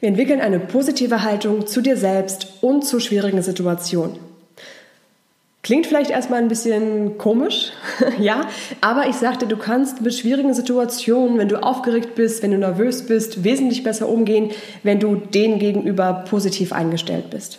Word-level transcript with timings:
Wir 0.00 0.08
entwickeln 0.08 0.40
eine 0.40 0.58
positive 0.58 1.22
Haltung 1.22 1.66
zu 1.66 1.82
dir 1.82 1.96
selbst 1.96 2.54
und 2.62 2.86
zu 2.86 3.00
schwierigen 3.00 3.42
Situationen. 3.42 4.16
Klingt 5.62 5.86
vielleicht 5.86 6.10
erstmal 6.10 6.40
ein 6.40 6.48
bisschen 6.48 7.18
komisch, 7.18 7.72
ja, 8.18 8.48
aber 8.80 9.08
ich 9.08 9.16
sagte, 9.16 9.46
du 9.46 9.58
kannst 9.58 10.00
mit 10.00 10.14
schwierigen 10.14 10.54
Situationen, 10.54 11.36
wenn 11.36 11.48
du 11.48 11.62
aufgeregt 11.62 12.14
bist, 12.14 12.42
wenn 12.42 12.50
du 12.50 12.56
nervös 12.56 13.06
bist, 13.06 13.44
wesentlich 13.44 13.82
besser 13.82 14.08
umgehen, 14.08 14.52
wenn 14.82 15.00
du 15.00 15.16
denen 15.16 15.58
gegenüber 15.58 16.24
positiv 16.30 16.72
eingestellt 16.72 17.28
bist. 17.28 17.58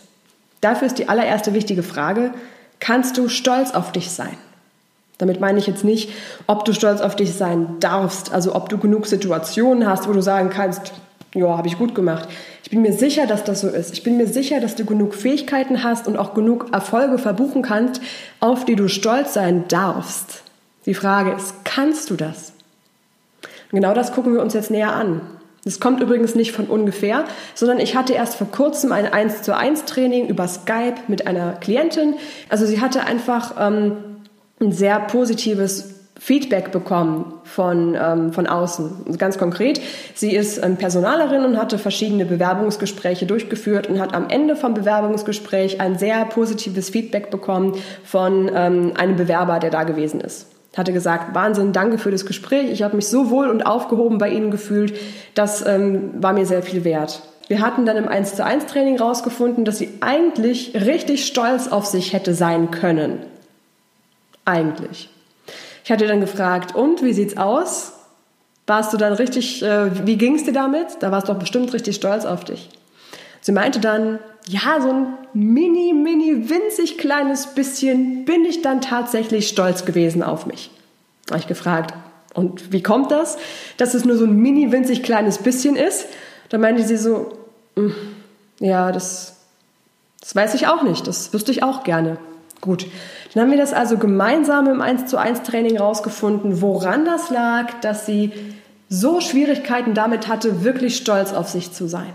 Dafür 0.62 0.88
ist 0.88 0.98
die 0.98 1.10
allererste 1.10 1.54
wichtige 1.54 1.84
Frage, 1.84 2.34
kannst 2.80 3.20
du 3.20 3.30
stolz 3.30 3.72
auf 3.72 3.92
dich 3.92 4.10
sein? 4.10 4.36
Damit 5.20 5.40
meine 5.40 5.60
ich 5.60 5.68
jetzt 5.68 5.84
nicht, 5.84 6.10
ob 6.48 6.66
du 6.66 6.74
stolz 6.74 7.02
auf 7.02 7.16
dich 7.16 7.34
sein 7.36 7.76
darfst, 7.80 8.34
also 8.34 8.56
ob 8.56 8.70
du 8.70 8.80
genug 8.80 9.06
Situationen 9.06 9.88
hast, 9.88 10.08
wo 10.08 10.14
du 10.14 10.22
sagen 10.22 10.50
kannst, 10.50 10.92
ja, 11.34 11.58
habe 11.58 11.68
ich 11.68 11.78
gut 11.78 11.96
gemacht. 11.96 12.28
Ich 12.64 12.70
bin 12.70 12.82
mir 12.82 12.94
sicher, 12.94 13.26
dass 13.26 13.44
das 13.44 13.62
so 13.62 13.70
ist. 13.70 13.94
Ich 13.94 14.04
bin 14.04 14.18
mir 14.18 14.28
sicher, 14.28 14.60
dass 14.60 14.76
du 14.76 14.86
genug 14.86 15.16
Fähigkeiten 15.16 15.84
hast 15.84 16.08
und 16.08 16.18
auch 16.18 16.34
genug 16.34 16.68
Erfolge 16.74 17.18
verbuchen 17.18 17.62
kannst, 17.62 18.02
auf 18.40 18.66
die 18.66 18.76
du 18.76 18.88
stolz 18.88 19.34
sein 19.34 19.66
darfst. 19.68 20.44
Die 20.86 20.94
Frage 20.94 21.32
ist, 21.32 21.64
kannst 21.64 22.10
du 22.10 22.16
das? 22.16 22.54
Und 23.72 23.80
genau 23.80 23.94
das 23.94 24.12
gucken 24.14 24.34
wir 24.34 24.42
uns 24.42 24.54
jetzt 24.54 24.72
näher 24.72 24.94
an. 24.94 25.22
Das 25.64 25.80
kommt 25.80 26.02
übrigens 26.02 26.34
nicht 26.34 26.54
von 26.54 26.66
ungefähr, 26.66 27.24
sondern 27.54 27.80
ich 27.80 27.96
hatte 27.96 28.14
erst 28.14 28.36
vor 28.36 28.48
kurzem 28.48 28.92
ein 28.92 29.06
1 29.06 29.44
zu 29.44 29.56
1 29.56 29.86
Training 29.86 30.28
über 30.28 30.48
Skype 30.48 30.96
mit 31.08 31.28
einer 31.28 31.54
Klientin. 31.54 32.16
Also 32.50 32.66
sie 32.66 32.82
hatte 32.82 33.06
einfach 33.06 33.56
ähm, 33.60 33.98
ein 34.60 34.72
sehr 34.72 35.00
positives 35.00 36.01
Feedback 36.24 36.72
bekommen 36.72 37.34
von, 37.46 37.98
ähm, 38.00 38.32
von 38.32 38.46
außen. 38.46 39.18
Ganz 39.18 39.40
konkret, 39.40 39.82
sie 40.14 40.36
ist 40.36 40.64
ähm, 40.64 40.78
Personalerin 40.78 41.44
und 41.46 41.58
hatte 41.58 41.80
verschiedene 41.80 42.26
Bewerbungsgespräche 42.26 43.26
durchgeführt 43.26 43.88
und 43.88 44.00
hat 44.00 44.14
am 44.14 44.30
Ende 44.30 44.56
vom 44.56 44.76
Bewerbungsgespräch 44.76 45.82
ein 45.82 45.98
sehr 45.98 46.24
positives 46.26 46.92
Feedback 46.92 47.32
bekommen 47.32 47.74
von 48.04 48.52
ähm, 48.54 48.94
einem 48.96 49.16
Bewerber, 49.16 49.58
der 49.58 49.72
da 49.72 49.82
gewesen 49.84 50.22
ist. 50.22 50.46
Hatte 50.78 50.94
gesagt, 50.94 51.34
Wahnsinn, 51.34 51.74
danke 51.74 51.98
für 51.98 52.12
das 52.12 52.28
Gespräch, 52.28 52.70
ich 52.72 52.84
habe 52.84 52.96
mich 52.96 53.08
so 53.08 53.32
wohl 53.32 53.50
und 53.50 53.66
aufgehoben 53.66 54.20
bei 54.20 54.30
Ihnen 54.30 54.52
gefühlt, 54.52 54.94
das 55.34 55.66
ähm, 55.66 56.12
war 56.22 56.34
mir 56.34 56.46
sehr 56.46 56.62
viel 56.62 56.84
wert. 56.84 57.24
Wir 57.48 57.62
hatten 57.62 57.88
dann 57.88 57.98
im 57.98 58.08
1 58.08 58.36
zu 58.36 58.46
1 58.46 58.68
Training 58.68 59.00
rausgefunden, 59.00 59.66
dass 59.66 59.80
sie 59.80 59.90
eigentlich 60.02 60.76
richtig 60.76 61.26
stolz 61.26 61.68
auf 61.68 61.88
sich 61.88 62.14
hätte 62.14 62.36
sein 62.36 62.70
können. 62.70 63.18
Eigentlich. 64.46 65.11
Ich 65.92 65.94
hatte 65.94 66.08
dann 66.08 66.22
gefragt, 66.22 66.74
und 66.74 67.04
wie 67.04 67.12
sieht's 67.12 67.36
aus? 67.36 67.92
Warst 68.66 68.94
du 68.94 68.98
dann 68.98 69.12
richtig, 69.12 69.62
äh, 69.62 70.08
wie 70.08 70.16
ging's 70.16 70.46
dir 70.46 70.54
damit? 70.54 70.88
Da 71.02 71.12
warst 71.12 71.28
du 71.28 71.34
doch 71.34 71.40
bestimmt 71.42 71.74
richtig 71.74 71.98
stolz 71.98 72.24
auf 72.24 72.46
dich. 72.46 72.70
Sie 73.42 73.52
meinte 73.52 73.82
dann, 73.82 74.20
ja, 74.48 74.80
so 74.80 74.90
ein 74.90 75.08
mini, 75.34 75.92
mini, 75.92 76.50
winzig 76.50 76.98
kleines 76.98 77.48
bisschen 77.48 78.24
bin 78.24 78.46
ich 78.46 78.62
dann 78.62 78.80
tatsächlich 78.80 79.50
stolz 79.50 79.84
gewesen 79.84 80.24
auf 80.24 80.46
mich. 80.46 80.72
Habe 81.30 81.42
ich 81.42 81.48
gefragt, 81.48 81.94
und 82.36 82.72
wie 82.72 82.82
kommt 82.82 83.12
das, 83.12 83.38
dass 83.76 83.94
es 83.94 84.06
nur 84.06 84.16
so 84.16 84.24
ein 84.24 84.38
mini, 84.38 84.72
winzig 84.72 85.04
kleines 85.04 85.40
bisschen 85.40 85.76
ist? 85.76 86.06
Da 86.48 86.58
meinte 86.58 86.84
sie 86.84 86.96
so, 86.96 87.34
hm, 87.76 87.94
ja, 88.62 88.94
das, 88.94 89.42
das 90.22 90.38
weiß 90.38 90.54
ich 90.54 90.68
auch 90.68 90.84
nicht, 90.84 91.06
das 91.06 91.34
wüsste 91.34 91.52
ich 91.52 91.64
auch 91.64 91.84
gerne. 91.84 92.18
Gut, 92.62 92.86
dann 93.34 93.44
haben 93.44 93.52
wir 93.52 93.58
das 93.58 93.74
also 93.74 93.98
gemeinsam 93.98 94.68
im 94.68 94.82
1 94.82 95.08
zu 95.08 95.18
1 95.18 95.42
Training 95.42 95.78
rausgefunden, 95.80 96.62
woran 96.62 97.06
das 97.06 97.32
lag, 97.32 97.80
dass 97.82 98.06
sie 98.06 98.32
so 98.88 99.20
Schwierigkeiten 99.20 99.96
damit 99.96 100.28
hatte, 100.28 100.64
wirklich 100.64 100.96
stolz 100.96 101.34
auf 101.34 101.50
sich 101.50 101.72
zu 101.72 101.88
sein. 101.88 102.14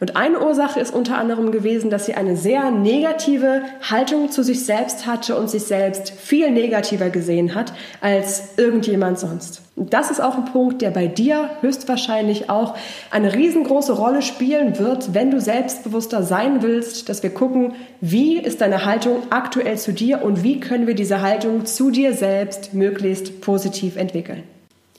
Und 0.00 0.16
eine 0.16 0.44
Ursache 0.44 0.80
ist 0.80 0.92
unter 0.92 1.18
anderem 1.18 1.52
gewesen, 1.52 1.90
dass 1.90 2.06
sie 2.06 2.14
eine 2.14 2.36
sehr 2.36 2.70
negative 2.70 3.62
Haltung 3.88 4.30
zu 4.30 4.42
sich 4.42 4.64
selbst 4.64 5.06
hatte 5.06 5.36
und 5.36 5.48
sich 5.50 5.64
selbst 5.64 6.10
viel 6.10 6.50
negativer 6.50 7.10
gesehen 7.10 7.54
hat 7.54 7.72
als 8.00 8.56
irgendjemand 8.56 9.18
sonst. 9.18 9.62
Und 9.76 9.92
das 9.92 10.10
ist 10.10 10.20
auch 10.20 10.36
ein 10.36 10.44
Punkt, 10.44 10.82
der 10.82 10.90
bei 10.90 11.08
dir 11.08 11.50
höchstwahrscheinlich 11.60 12.48
auch 12.48 12.76
eine 13.10 13.34
riesengroße 13.34 13.92
Rolle 13.92 14.22
spielen 14.22 14.78
wird, 14.78 15.14
wenn 15.14 15.30
du 15.32 15.40
selbstbewusster 15.40 16.22
sein 16.22 16.62
willst, 16.62 17.08
dass 17.08 17.22
wir 17.22 17.30
gucken, 17.30 17.72
wie 18.00 18.38
ist 18.38 18.60
deine 18.60 18.84
Haltung 18.84 19.22
aktuell 19.30 19.76
zu 19.76 19.92
dir 19.92 20.22
und 20.22 20.44
wie 20.44 20.60
können 20.60 20.86
wir 20.86 20.94
diese 20.94 21.22
Haltung 21.22 21.66
zu 21.66 21.90
dir 21.90 22.12
selbst 22.14 22.72
möglichst 22.72 23.40
positiv 23.40 23.96
entwickeln. 23.96 24.44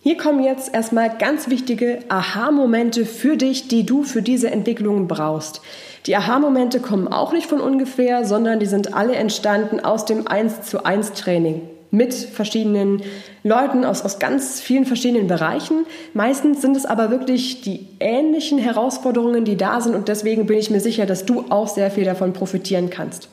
Hier 0.08 0.18
kommen 0.18 0.44
jetzt 0.44 0.72
erstmal 0.72 1.10
ganz 1.18 1.50
wichtige 1.50 1.98
Aha-Momente 2.10 3.08
für 3.08 3.38
dich, 3.38 3.70
die 3.70 3.88
du 3.88 4.04
für 4.04 4.22
diese 4.22 4.52
Entwicklung 4.52 5.08
brauchst. 5.08 5.62
Die 6.06 6.16
Aha-Momente 6.16 6.80
kommen 6.80 7.08
auch 7.08 7.34
nicht 7.34 7.48
von 7.48 7.60
ungefähr, 7.60 8.24
sondern 8.24 8.60
die 8.60 8.68
sind 8.68 8.94
alle 8.94 9.16
entstanden 9.16 9.80
aus 9.80 10.06
dem 10.06 10.28
1 10.28 10.62
zu 10.62 10.86
1 10.86 11.14
Training 11.14 11.64
mit 11.90 12.14
verschiedenen 12.14 13.02
Leuten 13.42 13.84
aus, 13.84 14.04
aus 14.04 14.20
ganz 14.20 14.62
vielen 14.62 14.86
verschiedenen 14.86 15.26
Bereichen. 15.26 15.88
Meistens 16.14 16.62
sind 16.62 16.78
es 16.78 16.86
aber 16.86 17.10
wirklich 17.10 17.62
die 17.62 17.88
ähnlichen 18.00 18.60
Herausforderungen, 18.60 19.44
die 19.44 19.58
da 19.58 19.82
sind 19.82 19.96
und 19.96 20.08
deswegen 20.08 20.46
bin 20.46 20.60
ich 20.60 20.70
mir 20.70 20.82
sicher, 20.82 21.08
dass 21.08 21.26
du 21.26 21.46
auch 21.50 21.68
sehr 21.68 21.90
viel 21.90 22.06
davon 22.06 22.32
profitieren 22.32 22.92
kannst. 22.92 23.28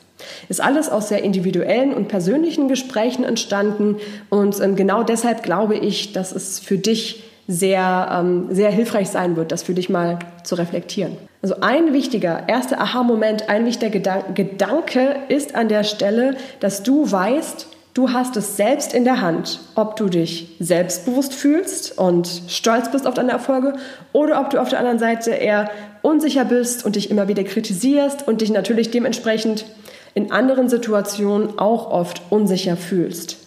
Ist 0.49 0.61
alles 0.61 0.89
aus 0.89 1.09
sehr 1.09 1.23
individuellen 1.23 1.93
und 1.93 2.07
persönlichen 2.07 2.67
Gesprächen 2.67 3.23
entstanden 3.23 3.97
und 4.29 4.59
ähm, 4.59 4.75
genau 4.75 5.03
deshalb 5.03 5.43
glaube 5.43 5.75
ich, 5.75 6.13
dass 6.13 6.31
es 6.31 6.59
für 6.59 6.77
dich 6.77 7.23
sehr, 7.47 8.09
ähm, 8.11 8.47
sehr 8.51 8.71
hilfreich 8.71 9.09
sein 9.09 9.35
wird, 9.35 9.51
das 9.51 9.63
für 9.63 9.73
dich 9.73 9.89
mal 9.89 10.19
zu 10.43 10.55
reflektieren. 10.55 11.17
Also 11.41 11.55
ein 11.59 11.91
wichtiger, 11.91 12.43
erster 12.47 12.79
Aha-Moment, 12.79 13.49
ein 13.49 13.65
wichtiger 13.65 13.89
Gedan 13.89 14.33
Gedanke 14.33 15.17
ist 15.27 15.55
an 15.55 15.67
der 15.67 15.83
Stelle, 15.83 16.37
dass 16.61 16.83
du 16.83 17.11
weißt, 17.11 17.67
Du 17.93 18.11
hast 18.11 18.35
es 18.37 18.57
selbst 18.57 18.95
in 18.95 19.03
der 19.03 19.21
Hand, 19.21 19.59
ob 19.75 19.97
du 19.97 20.09
dich 20.09 20.55
selbstbewusst 20.59 21.35
fühlst 21.35 21.95
und 21.95 22.27
stolz 22.47 22.89
bist 22.89 23.05
auf 23.05 23.13
deine 23.13 23.31
Erfolge 23.31 23.73
oder 24.13 24.41
ob 24.41 24.49
du 24.49 24.59
auf 24.59 24.69
der 24.69 24.79
anderen 24.79 24.97
Seite 24.97 25.29
eher 25.29 25.69
unsicher 26.01 26.43
bist 26.43 26.83
und 26.85 26.95
dich 26.95 27.11
immer 27.11 27.27
wieder 27.27 27.43
kritisierst 27.43 28.27
und 28.27 28.41
dich 28.41 28.49
natürlich 28.49 28.89
dementsprechend 28.89 29.65
in 30.13 30.31
anderen 30.31 30.69
Situationen 30.69 31.57
auch 31.59 31.89
oft 31.89 32.21
unsicher 32.29 32.77
fühlst. 32.77 33.37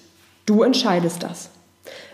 Du 0.46 0.62
entscheidest 0.62 1.22
das 1.22 1.50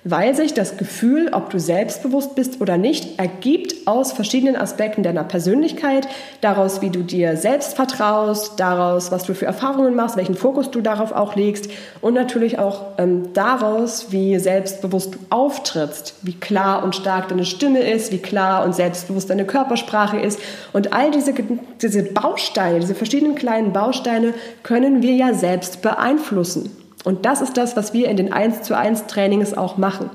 weil 0.05 0.35
sich 0.35 0.53
das 0.53 0.77
Gefühl, 0.77 1.31
ob 1.33 1.51
du 1.51 1.61
selbstbewusst 1.61 2.35
bist 2.35 2.61
oder 2.61 2.77
nicht, 2.77 3.19
ergibt 3.19 3.87
aus 3.87 4.13
verschiedenen 4.13 4.57
Aspekten 4.57 5.03
deiner 5.03 5.23
Persönlichkeit, 5.23 6.09
daraus, 6.41 6.83
wie 6.83 6.91
du 6.91 7.03
dir 7.03 7.37
selbst 7.37 7.75
vertraust, 7.75 8.59
daraus, 8.59 9.13
was 9.13 9.25
du 9.25 9.35
für 9.35 9.47
Erfahrungen 9.47 9.95
machst, 9.95 10.17
welchen 10.17 10.35
Fokus 10.35 10.71
du 10.71 10.81
darauf 10.81 11.13
auch 11.13 11.37
legst 11.37 11.71
und 12.01 12.15
natürlich 12.15 12.59
auch 12.59 12.87
ähm, 12.99 13.33
daraus, 13.33 14.11
wie 14.11 14.39
selbstbewusst 14.39 15.15
du 15.15 15.19
auftrittst, 15.31 16.15
wie 16.23 16.35
klar 16.35 16.83
und 16.83 16.97
stark 16.97 17.29
deine 17.29 17.45
Stimme 17.45 17.81
ist, 17.81 18.11
wie 18.11 18.19
klar 18.19 18.65
und 18.65 18.75
selbstbewusst 18.75 19.31
deine 19.31 19.45
Körpersprache 19.45 20.19
ist 20.19 20.41
und 20.73 20.93
all 20.93 21.13
diese, 21.13 21.33
diese 21.81 22.03
Bausteine, 22.03 22.81
diese 22.81 22.95
verschiedenen 22.95 23.37
kleinen 23.37 23.73
Bausteine 23.73 24.35
können 24.65 25.03
wir 25.03 25.15
ja 25.15 25.33
selbst 25.33 25.81
beeinflussen. 25.81 26.82
Und 27.05 27.25
das 27.27 27.41
ist 27.41 27.57
das, 27.57 27.77
was 27.77 27.93
wir 27.93 28.09
in 28.09 28.17
den 28.17 28.33
1 28.33 28.63
zu 28.63 28.77
1 28.77 29.07
Trainings 29.07 29.55
auch 29.55 29.77
machen. 29.77 30.11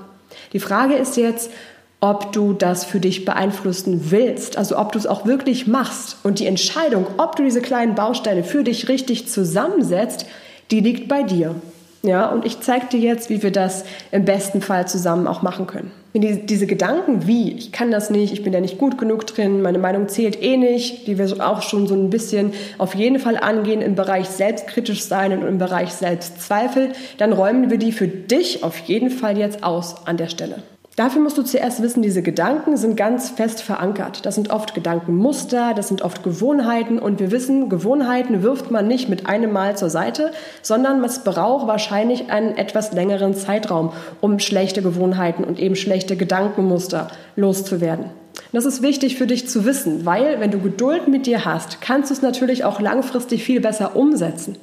Die 0.54 0.60
Frage 0.60 0.96
ist 0.96 1.18
jetzt, 1.18 1.52
ob 2.00 2.32
du 2.32 2.54
das 2.54 2.86
für 2.86 3.00
dich 3.00 3.26
beeinflussen 3.26 4.12
willst, 4.12 4.58
also 4.58 4.78
ob 4.78 4.92
du 4.92 5.00
es 5.00 5.08
auch 5.08 5.26
wirklich 5.26 5.68
machst. 5.68 6.18
Und 6.24 6.40
die 6.40 6.46
Entscheidung, 6.46 7.08
ob 7.18 7.36
du 7.36 7.44
diese 7.44 7.62
kleinen 7.62 7.96
Bausteine 7.96 8.44
für 8.44 8.64
dich 8.64 8.88
richtig 8.88 9.28
zusammensetzt, 9.28 10.26
die 10.70 10.80
liegt 10.80 11.08
bei 11.08 11.24
dir. 11.24 11.56
Ja, 12.04 12.28
und 12.28 12.46
ich 12.46 12.60
zeige 12.60 12.86
dir 12.88 13.00
jetzt, 13.00 13.30
wie 13.30 13.42
wir 13.42 13.52
das 13.52 13.84
im 14.12 14.26
besten 14.26 14.62
Fall 14.62 14.88
zusammen 14.88 15.28
auch 15.28 15.42
machen 15.42 15.66
können. 15.66 15.92
Die, 16.14 16.46
diese 16.46 16.66
Gedanken 16.66 17.28
wie, 17.28 17.52
ich 17.52 17.72
kann 17.72 17.92
das 17.92 18.10
nicht, 18.10 18.34
ich 18.34 18.44
bin 18.44 18.52
da 18.54 18.60
nicht 18.60 18.78
gut 18.78 18.98
genug 18.98 19.28
drin, 19.28 19.62
meine 19.62 19.78
Meinung 19.78 20.08
zählt 20.08 20.42
eh 20.42 20.58
nicht, 20.58 21.06
die 21.06 21.18
wir 21.20 21.48
auch 21.48 21.62
schon 21.62 21.86
so 21.86 21.94
ein 21.94 22.10
bisschen 22.10 22.54
auf 22.78 22.96
jeden 22.96 23.20
Fall 23.20 23.38
angehen 23.38 23.82
im 23.82 23.96
Bereich 23.96 24.28
selbstkritisch 24.28 25.04
sein 25.04 25.32
und 25.38 25.46
im 25.46 25.58
Bereich 25.58 25.94
Selbstzweifel, 25.94 26.94
dann 27.18 27.34
räumen 27.34 27.70
wir 27.70 27.78
die 27.78 27.92
für 27.92 28.08
dich 28.08 28.64
auf 28.64 28.78
jeden 28.80 29.12
Fall 29.12 29.38
jetzt 29.38 29.64
aus 29.64 30.08
an 30.08 30.18
der 30.18 30.30
Stelle. 30.30 30.64
Dafür 30.98 31.22
musst 31.22 31.38
du 31.38 31.44
zuerst 31.44 31.84
wissen, 31.84 32.02
diese 32.02 32.24
Gedanken 32.24 32.76
sind 32.76 32.98
ganz 32.98 33.30
fest 33.30 33.62
verankert. 33.62 34.26
Das 34.26 34.34
sind 34.34 34.50
oft 34.50 34.74
Gedankenmuster, 34.74 35.76
das 35.76 35.90
sind 35.90 36.02
oft 36.02 36.24
Gewohnheiten 36.24 36.98
und 36.98 37.20
wir 37.20 37.30
wissen, 37.30 37.70
Gewohnheiten 37.70 38.42
wirft 38.42 38.72
man 38.72 38.88
nicht 38.88 39.08
mit 39.08 39.28
einem 39.28 39.52
Mal 39.52 39.78
zur 39.78 39.92
Seite, 39.92 40.32
sondern 40.64 41.04
es 41.04 41.20
braucht 41.20 41.68
wahrscheinlich 41.68 42.32
einen 42.32 42.58
etwas 42.58 42.94
längeren 42.94 43.36
Zeitraum, 43.36 43.94
um 44.22 44.40
schlechte 44.40 44.82
Gewohnheiten 44.82 45.44
und 45.44 45.60
eben 45.60 45.76
schlechte 45.76 46.18
Gedankenmuster 46.18 47.10
loszuwerden. 47.36 48.06
Das 48.52 48.66
ist 48.66 48.82
wichtig 48.82 49.18
für 49.18 49.28
dich 49.28 49.48
zu 49.48 49.66
wissen, 49.66 50.04
weil 50.04 50.40
wenn 50.40 50.50
du 50.50 50.58
Geduld 50.58 51.08
mit 51.08 51.28
dir 51.28 51.46
hast, 51.46 51.80
kannst 51.80 52.10
du 52.10 52.16
es 52.16 52.24
natürlich 52.24 52.64
auch 52.64 52.82
langfristig 52.82 53.44
viel 53.44 53.62
besser 53.62 53.96
umsetzen. 53.96 54.58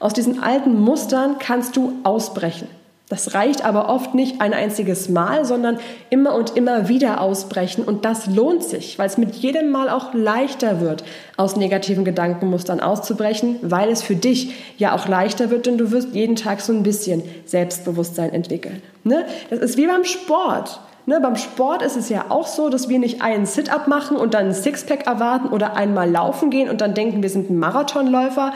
Aus 0.00 0.14
diesen 0.14 0.42
alten 0.42 0.80
Mustern 0.80 1.36
kannst 1.38 1.76
du 1.76 1.92
ausbrechen. 2.02 2.66
Das 3.10 3.34
reicht 3.34 3.64
aber 3.64 3.88
oft 3.88 4.14
nicht 4.14 4.40
ein 4.40 4.54
einziges 4.54 5.08
Mal, 5.08 5.44
sondern 5.44 5.80
immer 6.10 6.32
und 6.36 6.56
immer 6.56 6.88
wieder 6.88 7.20
ausbrechen. 7.20 7.82
Und 7.82 8.04
das 8.04 8.28
lohnt 8.28 8.62
sich, 8.62 9.00
weil 9.00 9.08
es 9.08 9.18
mit 9.18 9.34
jedem 9.34 9.72
Mal 9.72 9.90
auch 9.90 10.14
leichter 10.14 10.80
wird, 10.80 11.02
aus 11.36 11.56
negativen 11.56 12.04
Gedankenmustern 12.04 12.78
auszubrechen, 12.78 13.56
weil 13.62 13.90
es 13.90 14.00
für 14.02 14.14
dich 14.14 14.54
ja 14.78 14.94
auch 14.94 15.08
leichter 15.08 15.50
wird, 15.50 15.66
denn 15.66 15.76
du 15.76 15.90
wirst 15.90 16.14
jeden 16.14 16.36
Tag 16.36 16.60
so 16.60 16.72
ein 16.72 16.84
bisschen 16.84 17.24
Selbstbewusstsein 17.46 18.32
entwickeln. 18.32 18.80
Ne? 19.02 19.24
Das 19.50 19.58
ist 19.58 19.76
wie 19.76 19.88
beim 19.88 20.04
Sport. 20.04 20.80
Ne, 21.06 21.18
beim 21.20 21.34
Sport 21.34 21.82
ist 21.82 21.96
es 21.96 22.10
ja 22.10 22.26
auch 22.28 22.46
so, 22.46 22.68
dass 22.68 22.88
wir 22.88 23.00
nicht 23.00 23.22
einen 23.22 23.46
Sit-up 23.46 23.88
machen 23.88 24.16
und 24.16 24.34
dann 24.34 24.48
ein 24.48 24.54
Sixpack 24.54 25.06
erwarten 25.06 25.48
oder 25.48 25.74
einmal 25.74 26.08
laufen 26.08 26.50
gehen 26.50 26.68
und 26.68 26.80
dann 26.82 26.94
denken, 26.94 27.22
wir 27.22 27.30
sind 27.30 27.50
ein 27.50 27.58
Marathonläufer, 27.58 28.52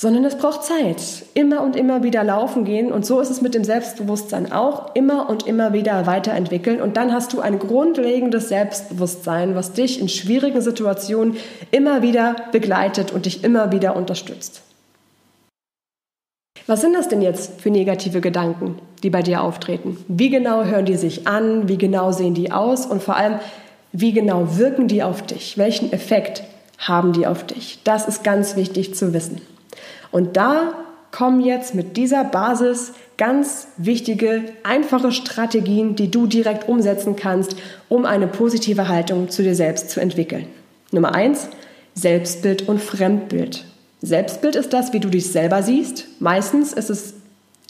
sondern 0.00 0.24
es 0.24 0.38
braucht 0.38 0.64
Zeit. 0.64 1.26
Immer 1.34 1.62
und 1.62 1.76
immer 1.76 2.02
wieder 2.02 2.24
laufen 2.24 2.64
gehen. 2.64 2.90
Und 2.90 3.04
so 3.04 3.20
ist 3.20 3.28
es 3.28 3.42
mit 3.42 3.52
dem 3.52 3.64
Selbstbewusstsein 3.64 4.50
auch. 4.50 4.94
Immer 4.94 5.28
und 5.28 5.46
immer 5.46 5.74
wieder 5.74 6.06
weiterentwickeln. 6.06 6.80
Und 6.80 6.96
dann 6.96 7.12
hast 7.12 7.34
du 7.34 7.42
ein 7.42 7.58
grundlegendes 7.58 8.48
Selbstbewusstsein, 8.48 9.54
was 9.54 9.74
dich 9.74 10.00
in 10.00 10.08
schwierigen 10.08 10.62
Situationen 10.62 11.36
immer 11.70 12.00
wieder 12.00 12.34
begleitet 12.50 13.12
und 13.12 13.26
dich 13.26 13.44
immer 13.44 13.72
wieder 13.72 13.94
unterstützt. 13.94 14.62
Was 16.66 16.80
sind 16.80 16.94
das 16.94 17.08
denn 17.08 17.20
jetzt 17.20 17.60
für 17.60 17.70
negative 17.70 18.22
Gedanken, 18.22 18.78
die 19.02 19.10
bei 19.10 19.20
dir 19.20 19.42
auftreten? 19.42 19.98
Wie 20.08 20.30
genau 20.30 20.64
hören 20.64 20.86
die 20.86 20.96
sich 20.96 21.26
an? 21.26 21.68
Wie 21.68 21.76
genau 21.76 22.10
sehen 22.10 22.32
die 22.32 22.52
aus? 22.52 22.86
Und 22.86 23.02
vor 23.02 23.16
allem, 23.16 23.38
wie 23.92 24.14
genau 24.14 24.56
wirken 24.56 24.88
die 24.88 25.02
auf 25.02 25.20
dich? 25.20 25.58
Welchen 25.58 25.92
Effekt 25.92 26.42
haben 26.78 27.12
die 27.12 27.26
auf 27.26 27.44
dich? 27.44 27.80
Das 27.84 28.08
ist 28.08 28.24
ganz 28.24 28.56
wichtig 28.56 28.94
zu 28.94 29.12
wissen. 29.12 29.42
Und 30.10 30.36
da 30.36 30.74
kommen 31.12 31.40
jetzt 31.40 31.74
mit 31.74 31.96
dieser 31.96 32.24
Basis 32.24 32.92
ganz 33.16 33.68
wichtige, 33.76 34.44
einfache 34.62 35.12
Strategien, 35.12 35.96
die 35.96 36.10
du 36.10 36.26
direkt 36.26 36.68
umsetzen 36.68 37.16
kannst, 37.16 37.56
um 37.88 38.06
eine 38.06 38.26
positive 38.26 38.88
Haltung 38.88 39.28
zu 39.28 39.42
dir 39.42 39.54
selbst 39.54 39.90
zu 39.90 40.00
entwickeln. 40.00 40.46
Nummer 40.90 41.14
eins, 41.14 41.48
Selbstbild 41.94 42.68
und 42.68 42.80
Fremdbild. 42.80 43.64
Selbstbild 44.00 44.56
ist 44.56 44.72
das, 44.72 44.92
wie 44.92 45.00
du 45.00 45.10
dich 45.10 45.30
selber 45.30 45.62
siehst. 45.62 46.06
Meistens 46.20 46.72
ist 46.72 46.88
es 46.88 47.14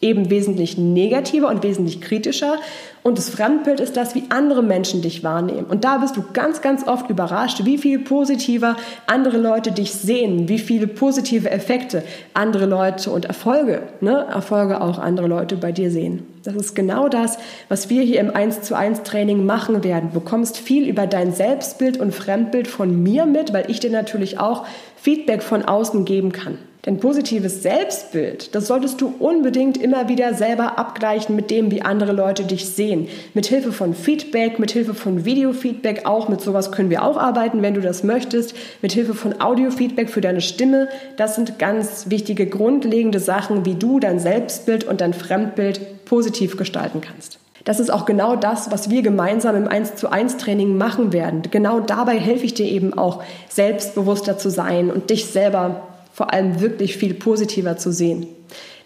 eben 0.01 0.31
wesentlich 0.31 0.79
negativer 0.79 1.49
und 1.49 1.63
wesentlich 1.63 2.01
kritischer. 2.01 2.57
Und 3.03 3.17
das 3.17 3.31
Fremdbild 3.31 3.81
ist 3.81 3.97
das, 3.97 4.15
wie 4.15 4.25
andere 4.29 4.63
Menschen 4.63 5.01
dich 5.01 5.25
wahrnehmen. 5.25 5.65
Und 5.65 5.85
da 5.85 5.99
bist 5.99 6.17
du 6.17 6.25
ganz, 6.33 6.61
ganz 6.61 6.87
oft 6.87 7.09
überrascht, 7.09 7.65
wie 7.65 7.79
viel 7.79 7.99
positiver 7.99 8.77
andere 9.07 9.39
Leute 9.39 9.73
dich 9.73 9.93
sehen, 9.93 10.49
wie 10.49 10.59
viele 10.59 10.87
positive 10.87 11.51
Effekte 11.51 12.03
andere 12.35 12.67
Leute 12.67 13.11
und 13.11 13.25
Erfolge, 13.25 13.83
ne, 14.01 14.27
Erfolge 14.31 14.81
auch 14.81 14.99
andere 14.99 15.29
Leute 15.29 15.57
bei 15.57 15.73
dir 15.73 15.91
sehen. 15.91 16.27
Das 16.45 16.55
ist 16.55 16.75
genau 16.75 17.09
das, 17.09 17.39
was 17.69 17.91
wir 17.91 18.03
hier 18.03 18.21
im 18.21 18.35
1 18.35 18.63
zu 18.63 18.75
1 18.75 19.03
Training 19.03 19.45
machen 19.45 19.85
werden. 19.85 20.11
Du 20.13 20.21
bekommst 20.21 20.59
viel 20.59 20.89
über 20.89 21.07
dein 21.07 21.33
Selbstbild 21.33 21.99
und 21.99 22.15
Fremdbild 22.15 22.69
von 22.69 23.03
mir 23.03 23.27
mit, 23.27 23.53
weil 23.53 23.71
ich 23.71 23.81
dir 23.81 23.91
natürlich 23.91 24.39
auch 24.39 24.67
Feedback 24.97 25.43
von 25.43 25.65
außen 25.65 26.05
geben 26.05 26.33
kann. 26.33 26.59
Denn 26.87 26.99
positives 26.99 27.63
Selbstbild, 27.63 28.55
das 28.55 28.67
solltest 28.67 29.03
du 29.03 29.13
unbedingt 29.19 29.77
immer 29.77 30.09
wieder 30.09 30.33
selber 30.33 30.79
abgleichen 30.79 31.37
mit 31.37 31.51
dem, 31.51 31.71
wie 31.71 31.83
andere 31.83 32.13
Leute 32.13 32.45
dich 32.45 32.71
sehen. 32.71 33.09
Mit 33.35 33.47
Hilfe 33.47 33.71
von 33.71 33.93
Feedback, 33.93 34.59
mit 34.59 34.71
Hilfe 34.71 34.95
von 34.95 35.27
Videofeedback 35.27 36.07
auch. 36.07 36.29
Mit 36.31 36.41
sowas 36.41 36.73
können 36.73 36.89
wir 36.89 37.05
auch 37.05 37.19
arbeiten, 37.19 37.61
wenn 37.61 37.75
du 37.75 37.83
das 37.83 38.03
möchtest. 38.03 38.55
Mit 38.81 38.93
Hilfe 38.93 39.13
von 39.13 39.43
Audiofeedback 39.43 40.09
für 40.09 40.23
deine 40.23 40.41
Stimme. 40.41 40.89
Das 41.19 41.35
sind 41.35 41.59
ganz 41.59 42.09
wichtige, 42.09 42.47
grundlegende 42.47 43.21
Sachen, 43.21 43.67
wie 43.67 43.75
du 43.75 44.01
dein 44.01 44.19
Selbstbild 44.19 44.85
und 44.85 45.03
dein 45.03 45.13
Fremdbild 45.13 46.07
positiv 46.07 46.57
gestalten 46.57 47.03
kannst. 47.03 47.39
Das 47.65 47.79
ist 47.79 47.91
auch 47.91 48.07
genau 48.07 48.37
das, 48.37 48.71
was 48.71 48.89
wir 48.89 49.03
gemeinsam 49.03 49.55
im 49.55 49.69
1 49.69 49.97
zu 49.97 50.11
1 50.11 50.39
Training 50.39 50.79
machen 50.79 51.13
werden. 51.13 51.43
Genau 51.51 51.81
dabei 51.81 52.19
helfe 52.19 52.47
ich 52.47 52.55
dir 52.55 52.67
eben 52.67 52.97
auch, 52.97 53.23
selbstbewusster 53.51 54.39
zu 54.39 54.49
sein 54.49 54.91
und 54.91 55.11
dich 55.11 55.27
selber 55.27 55.83
vor 56.21 56.33
allem 56.35 56.61
wirklich 56.61 56.99
viel 56.99 57.15
positiver 57.15 57.79
zu 57.79 57.91
sehen. 57.93 58.27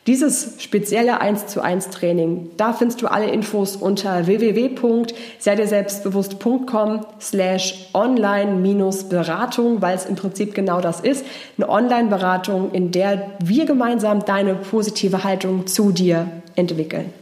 Dieses 0.07 0.63
spezielle 0.63 1.21
1 1.21 1.49
zu 1.49 1.61
1 1.61 1.91
Training, 1.91 2.51
da 2.57 2.73
findest 2.73 3.03
du 3.03 3.09
alle 3.09 3.29
Infos 3.29 3.75
unter 3.75 4.29
www.seidirselbstbewusst.com 4.29 7.07
slash 7.21 7.89
online-beratung, 7.93 9.83
weil 9.83 9.97
es 9.97 10.07
im 10.07 10.15
Prinzip 10.15 10.55
genau 10.55 10.81
das 10.81 11.01
ist. 11.01 11.27
Eine 11.57 11.69
Online-Beratung, 11.69 12.71
in 12.71 12.93
der 12.93 13.33
wir 13.43 13.65
gemeinsam 13.65 14.25
deine 14.25 14.55
positive 14.55 15.25
Haltung 15.25 15.67
zu 15.67 15.91
dir 15.91 16.29
entwickeln. 16.55 17.13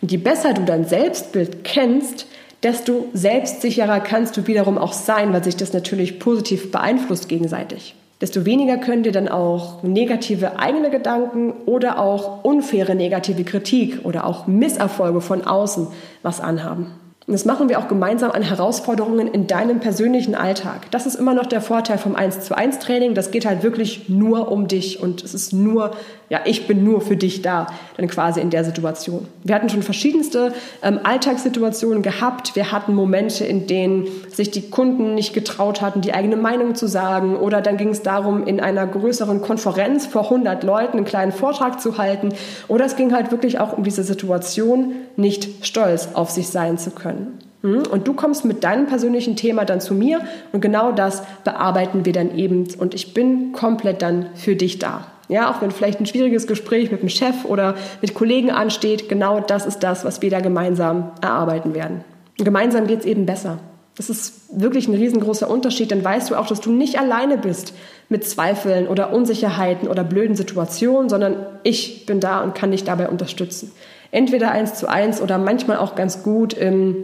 Und 0.00 0.12
je 0.12 0.18
besser 0.18 0.54
du 0.54 0.62
dein 0.62 0.84
Selbstbild 0.84 1.64
kennst, 1.64 2.28
desto 2.62 3.08
selbstsicherer 3.12 3.98
kannst 3.98 4.36
du 4.36 4.46
wiederum 4.46 4.78
auch 4.78 4.92
sein, 4.92 5.32
weil 5.32 5.42
sich 5.42 5.56
das 5.56 5.72
natürlich 5.72 6.20
positiv 6.20 6.70
beeinflusst 6.70 7.28
gegenseitig 7.28 7.96
desto 8.20 8.44
weniger 8.44 8.78
können 8.78 9.04
dir 9.04 9.12
dann 9.12 9.28
auch 9.28 9.82
negative 9.82 10.58
eigene 10.58 10.90
Gedanken 10.90 11.52
oder 11.66 11.98
auch 11.98 12.44
unfaire 12.44 12.94
negative 12.94 13.44
Kritik 13.44 14.04
oder 14.04 14.24
auch 14.24 14.46
Misserfolge 14.46 15.20
von 15.20 15.44
außen 15.44 15.88
was 16.22 16.40
anhaben. 16.40 16.97
Und 17.28 17.34
das 17.34 17.44
machen 17.44 17.68
wir 17.68 17.78
auch 17.78 17.88
gemeinsam 17.88 18.30
an 18.30 18.40
Herausforderungen 18.40 19.28
in 19.28 19.46
deinem 19.46 19.80
persönlichen 19.80 20.34
Alltag. 20.34 20.90
Das 20.92 21.04
ist 21.04 21.14
immer 21.14 21.34
noch 21.34 21.44
der 21.44 21.60
Vorteil 21.60 21.98
vom 21.98 22.16
1 22.16 22.40
zu 22.40 22.56
1 22.56 22.78
Training. 22.78 23.12
Das 23.12 23.30
geht 23.30 23.44
halt 23.44 23.62
wirklich 23.62 24.08
nur 24.08 24.50
um 24.50 24.66
dich 24.66 25.02
und 25.02 25.22
es 25.22 25.34
ist 25.34 25.52
nur, 25.52 25.90
ja, 26.30 26.40
ich 26.46 26.66
bin 26.66 26.84
nur 26.84 27.02
für 27.02 27.18
dich 27.18 27.42
da, 27.42 27.66
dann 27.98 28.08
quasi 28.08 28.40
in 28.40 28.48
der 28.48 28.64
Situation. 28.64 29.28
Wir 29.44 29.54
hatten 29.54 29.68
schon 29.68 29.82
verschiedenste 29.82 30.54
ähm, 30.82 31.00
Alltagssituationen 31.02 32.02
gehabt. 32.02 32.56
Wir 32.56 32.72
hatten 32.72 32.94
Momente, 32.94 33.44
in 33.44 33.66
denen 33.66 34.08
sich 34.32 34.50
die 34.50 34.70
Kunden 34.70 35.14
nicht 35.14 35.34
getraut 35.34 35.82
hatten, 35.82 36.00
die 36.00 36.14
eigene 36.14 36.36
Meinung 36.36 36.76
zu 36.76 36.86
sagen. 36.86 37.36
Oder 37.36 37.60
dann 37.60 37.76
ging 37.76 37.90
es 37.90 38.00
darum, 38.00 38.46
in 38.46 38.58
einer 38.58 38.86
größeren 38.86 39.42
Konferenz 39.42 40.06
vor 40.06 40.24
100 40.24 40.64
Leuten 40.64 40.96
einen 40.96 41.04
kleinen 41.04 41.32
Vortrag 41.32 41.78
zu 41.78 41.98
halten. 41.98 42.30
Oder 42.68 42.86
es 42.86 42.96
ging 42.96 43.12
halt 43.12 43.30
wirklich 43.32 43.60
auch 43.60 43.76
um 43.76 43.84
diese 43.84 44.02
Situation, 44.02 44.94
nicht 45.18 45.66
stolz 45.66 46.10
auf 46.14 46.30
sich 46.30 46.48
sein 46.48 46.78
zu 46.78 46.90
können. 46.90 47.38
Hm? 47.62 47.82
Und 47.90 48.06
du 48.06 48.14
kommst 48.14 48.44
mit 48.44 48.62
deinem 48.64 48.86
persönlichen 48.86 49.36
Thema 49.36 49.64
dann 49.64 49.80
zu 49.80 49.94
mir 49.94 50.20
und 50.52 50.60
genau 50.60 50.92
das 50.92 51.22
bearbeiten 51.44 52.04
wir 52.04 52.12
dann 52.12 52.36
eben 52.36 52.68
und 52.78 52.94
ich 52.94 53.14
bin 53.14 53.52
komplett 53.52 54.00
dann 54.00 54.26
für 54.34 54.54
dich 54.54 54.78
da. 54.78 55.08
Ja, 55.28 55.50
auch 55.50 55.60
wenn 55.60 55.70
vielleicht 55.70 56.00
ein 56.00 56.06
schwieriges 56.06 56.46
Gespräch 56.46 56.90
mit 56.90 57.02
dem 57.02 57.10
Chef 57.10 57.44
oder 57.44 57.74
mit 58.00 58.14
Kollegen 58.14 58.50
ansteht, 58.50 59.08
genau 59.08 59.40
das 59.40 59.66
ist 59.66 59.80
das, 59.80 60.04
was 60.04 60.22
wir 60.22 60.30
da 60.30 60.40
gemeinsam 60.40 61.10
erarbeiten 61.20 61.74
werden. 61.74 62.02
Und 62.38 62.44
gemeinsam 62.44 62.86
geht 62.86 63.00
es 63.00 63.04
eben 63.04 63.26
besser. 63.26 63.58
Das 63.96 64.08
ist 64.08 64.42
wirklich 64.52 64.86
ein 64.86 64.94
riesengroßer 64.94 65.50
Unterschied. 65.50 65.90
Dann 65.90 66.04
weißt 66.04 66.30
du 66.30 66.36
auch, 66.36 66.46
dass 66.46 66.60
du 66.60 66.70
nicht 66.70 67.00
alleine 67.00 67.36
bist 67.36 67.74
mit 68.08 68.24
Zweifeln 68.24 68.86
oder 68.86 69.12
Unsicherheiten 69.12 69.88
oder 69.88 70.04
blöden 70.04 70.36
Situationen, 70.36 71.08
sondern 71.08 71.34
ich 71.64 72.06
bin 72.06 72.20
da 72.20 72.40
und 72.40 72.54
kann 72.54 72.70
dich 72.70 72.84
dabei 72.84 73.08
unterstützen. 73.08 73.72
Entweder 74.10 74.50
eins 74.50 74.74
zu 74.74 74.88
eins 74.88 75.20
oder 75.20 75.38
manchmal 75.38 75.78
auch 75.78 75.94
ganz 75.94 76.22
gut 76.22 76.54
im, 76.54 76.96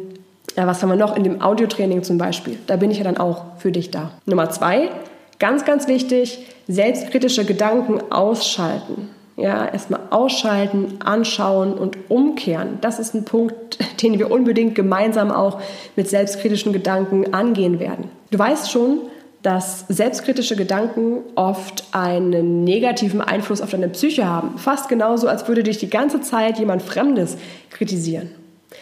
ja, 0.56 0.66
was 0.66 0.82
haben 0.82 0.88
wir 0.88 0.96
noch, 0.96 1.16
in 1.16 1.24
dem 1.24 1.42
Audiotraining 1.42 2.02
zum 2.02 2.18
Beispiel. 2.18 2.58
Da 2.66 2.76
bin 2.76 2.90
ich 2.90 2.98
ja 2.98 3.04
dann 3.04 3.18
auch 3.18 3.44
für 3.58 3.72
dich 3.72 3.90
da. 3.90 4.12
Nummer 4.26 4.50
zwei, 4.50 4.90
ganz, 5.38 5.64
ganz 5.64 5.88
wichtig, 5.88 6.46
selbstkritische 6.68 7.44
Gedanken 7.44 8.00
ausschalten. 8.10 9.10
Ja, 9.36 9.66
erstmal 9.66 10.00
ausschalten, 10.10 10.98
anschauen 11.04 11.74
und 11.74 11.98
umkehren. 12.08 12.78
Das 12.80 13.00
ist 13.00 13.14
ein 13.14 13.24
Punkt, 13.24 13.78
den 14.02 14.18
wir 14.18 14.30
unbedingt 14.30 14.74
gemeinsam 14.74 15.30
auch 15.30 15.60
mit 15.96 16.08
selbstkritischen 16.08 16.72
Gedanken 16.72 17.34
angehen 17.34 17.80
werden. 17.80 18.08
Du 18.30 18.38
weißt 18.38 18.70
schon, 18.70 19.00
dass 19.44 19.84
selbstkritische 19.88 20.56
Gedanken 20.56 21.18
oft 21.34 21.84
einen 21.92 22.64
negativen 22.64 23.20
Einfluss 23.20 23.60
auf 23.60 23.70
deine 23.70 23.90
Psyche 23.90 24.26
haben. 24.26 24.56
Fast 24.56 24.88
genauso, 24.88 25.28
als 25.28 25.46
würde 25.46 25.62
dich 25.62 25.76
die 25.76 25.90
ganze 25.90 26.22
Zeit 26.22 26.58
jemand 26.58 26.82
Fremdes 26.82 27.36
kritisieren. 27.70 28.30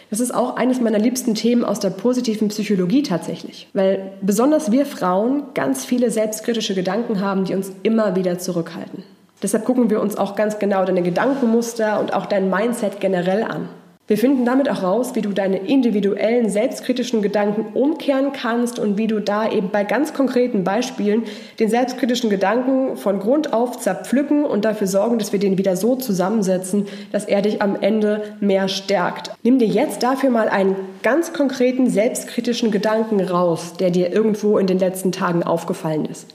Das 0.09 0.21
ist 0.21 0.33
auch 0.33 0.57
eines 0.57 0.81
meiner 0.81 1.01
liebsten 1.01 1.35
Themen 1.35 1.65
aus 1.65 1.81
der 1.81 1.91
positiven 1.91 2.49
Psychologie 2.49 3.03
tatsächlich, 3.03 3.69
weil 3.75 4.13
besonders 4.23 4.71
wir 4.71 4.87
Frauen 4.87 5.43
ganz 5.53 5.85
viele 5.85 6.13
selbstkritische 6.13 6.75
Gedanken 6.75 7.21
haben, 7.21 7.45
die 7.45 7.55
uns 7.55 7.73
immer 7.83 8.15
wieder 8.15 8.39
zurückhalten. 8.39 9.03
Deshalb 9.43 9.65
gucken 9.65 9.91
wir 9.91 10.01
uns 10.01 10.17
auch 10.17 10.37
ganz 10.37 10.61
genau 10.61 10.85
deine 10.85 11.03
Gedankenmuster 11.03 11.99
und 11.99 12.15
auch 12.15 12.27
dein 12.27 12.49
Mindset 12.49 13.01
generell 13.01 13.43
an. 13.43 13.69
Wir 14.13 14.19
finden 14.19 14.45
damit 14.45 14.69
auch 14.69 14.83
raus, 14.83 15.15
wie 15.15 15.23
du 15.23 15.31
deine 15.31 15.57
individuellen 15.57 16.51
selbstkritischen 16.51 17.23
Gedanken 17.23 17.73
umkehren 17.73 18.35
kannst 18.35 18.79
und 18.79 18.99
wie 18.99 19.07
du 19.07 19.21
da 19.21 19.51
eben 19.51 19.71
bei 19.71 19.85
ganz 19.85 20.13
konkreten 20.13 20.65
Beispielen 20.65 21.23
den 21.59 21.71
selbstkritischen 21.71 22.29
Gedanken 22.29 22.99
von 22.99 23.21
Grund 23.21 23.55
auf 23.55 23.79
zerpflücken 23.79 24.45
und 24.45 24.67
dafür 24.67 24.87
sorgen, 24.87 25.19
dass 25.19 25.33
wir 25.33 25.39
den 25.39 25.57
wieder 25.57 25.77
so 25.77 25.97
zusammensetzen, 25.97 26.89
dass 27.11 27.25
er 27.25 27.41
dich 27.41 27.63
am 27.63 27.75
Ende 27.81 28.35
mehr 28.39 28.69
stärkt. 28.69 29.31
Nimm 29.45 29.59
dir 29.59 29.67
jetzt 29.69 30.03
dafür 30.03 30.29
mal 30.29 30.51
einen 30.51 30.77
ganz 31.03 31.33
konkreten 31.33 31.89
selbstkritischen 31.89 32.71
Gedanken 32.71 33.19
raus, 33.19 33.79
der 33.81 33.89
dir 33.89 34.13
irgendwo 34.13 34.59
in 34.59 34.67
den 34.67 34.79
letzten 34.79 35.13
Tagen 35.13 35.43
aufgefallen 35.43 36.05
ist. 36.05 36.27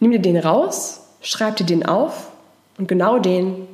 Nimm 0.00 0.10
dir 0.10 0.18
den 0.18 0.38
raus, 0.38 1.02
schreib 1.20 1.54
dir 1.54 1.66
den 1.66 1.86
auf 1.86 2.32
und 2.78 2.88
genau 2.88 3.20
den 3.20 3.68